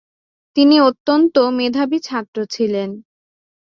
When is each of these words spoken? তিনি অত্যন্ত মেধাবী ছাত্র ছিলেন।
তিনি 0.55 0.75
অত্যন্ত 0.79 1.35
মেধাবী 1.57 1.99
ছাত্র 1.99 2.37
ছিলেন। 2.45 2.89